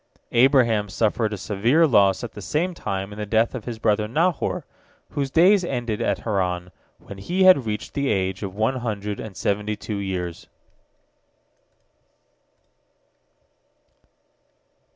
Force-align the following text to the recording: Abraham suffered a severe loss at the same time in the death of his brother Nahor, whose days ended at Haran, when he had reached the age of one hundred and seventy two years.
Abraham 0.31 0.89
suffered 0.89 1.31
a 1.31 1.37
severe 1.37 1.85
loss 1.85 2.23
at 2.23 2.31
the 2.31 2.41
same 2.41 2.73
time 2.73 3.13
in 3.13 3.19
the 3.19 3.25
death 3.27 3.53
of 3.53 3.65
his 3.65 3.77
brother 3.77 4.07
Nahor, 4.07 4.65
whose 5.09 5.29
days 5.29 5.63
ended 5.63 6.01
at 6.01 6.17
Haran, 6.21 6.71
when 6.97 7.19
he 7.19 7.43
had 7.43 7.67
reached 7.67 7.93
the 7.93 8.09
age 8.09 8.41
of 8.41 8.55
one 8.55 8.77
hundred 8.77 9.19
and 9.19 9.37
seventy 9.37 9.75
two 9.75 9.97
years. 9.97 10.47